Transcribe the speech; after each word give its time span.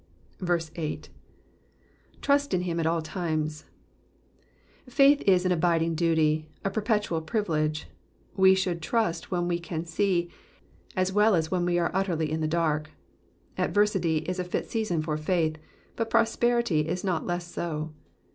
S.^^ 0.41 1.09
Trust 2.23 2.55
in 2.55 2.61
him 2.61 2.79
at 2.79 2.87
all 2.87 3.03
times,'''' 3.03 3.65
Faith 4.89 5.21
is 5.27 5.45
an 5.45 5.51
abiding 5.51 5.93
duty, 5.93 6.49
a 6.65 6.71
perpetual 6.71 7.21
privilege. 7.21 7.85
We 8.35 8.55
should 8.55 8.81
trust 8.81 9.29
when 9.29 9.47
we 9.47 9.59
can 9.59 9.85
see, 9.85 10.31
as 10.95 11.13
well 11.13 11.35
as 11.35 11.51
when 11.51 11.65
we 11.65 11.77
are 11.77 11.91
utterly 11.93 12.31
in 12.31 12.41
the 12.41 12.47
dark. 12.47 12.89
Adversity 13.59 14.17
is 14.27 14.39
a 14.39 14.43
fit 14.43 14.65
season 14.65 15.03
for 15.03 15.17
faith; 15.17 15.57
but 15.95 16.09
prosperity 16.09 16.87
is 16.87 17.03
not 17.03 17.27
less 17.27 17.45
so. 17.45 17.93